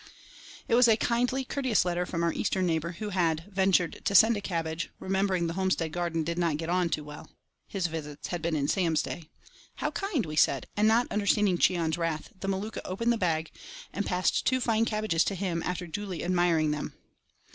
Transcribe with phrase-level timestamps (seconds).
[0.67, 4.35] It was a kindly, courteous letter from our Eastern neighbour, who had "ventured to send
[4.35, 7.29] a cabbage, remembering the homestead garden did not get on too well."
[7.67, 9.29] (His visits had been in Sam's day).
[9.75, 13.51] "How kind!" we said, and not understanding Cheon's wrath, the Maluka opened the bag,
[13.93, 16.95] and passed two fine cabbages to him after duly admiring them.